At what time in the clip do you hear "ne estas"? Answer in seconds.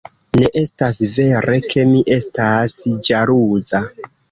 0.39-1.01